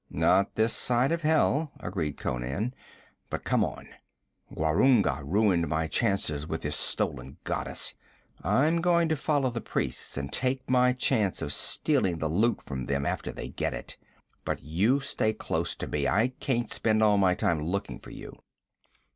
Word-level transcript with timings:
'Not 0.09 0.55
this 0.55 0.73
side 0.73 1.11
of 1.11 1.21
hell,' 1.21 1.73
agreed 1.79 2.17
Conan. 2.17 2.73
'But 3.29 3.43
come 3.43 3.63
on. 3.63 3.87
Gwarunga 4.51 5.21
ruined 5.23 5.67
my 5.67 5.85
chances 5.85 6.47
with 6.47 6.63
his 6.63 6.73
stolen 6.73 7.37
goddess. 7.43 7.93
I'm 8.43 8.81
going 8.81 9.09
to 9.09 9.15
follow 9.15 9.51
the 9.51 9.61
priests 9.61 10.17
and 10.17 10.33
take 10.33 10.67
my 10.67 10.91
chance 10.93 11.43
of 11.43 11.53
stealing 11.53 12.17
the 12.17 12.27
loot 12.29 12.63
from 12.63 12.85
them 12.85 13.05
after 13.05 13.31
they 13.31 13.49
get 13.49 13.75
it. 13.75 13.97
And 14.47 14.59
you 14.61 15.01
stay 15.01 15.33
close 15.33 15.75
to 15.75 15.85
me. 15.85 16.07
I 16.07 16.29
can't 16.39 16.71
spend 16.71 17.03
all 17.03 17.19
my 17.19 17.35
time 17.35 17.63
looking 17.63 17.99
for 17.99 18.09
you.' 18.09 18.41